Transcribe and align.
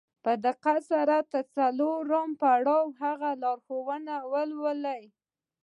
په 0.23 0.31
دقت 0.45 0.77
سره 0.91 1.15
تر 1.31 1.43
څلورم 1.55 2.29
پړاوه 2.41 2.91
د 2.93 2.97
هغې 3.01 3.31
لارښوونې 3.43 4.17
ولولئ. 4.31 5.03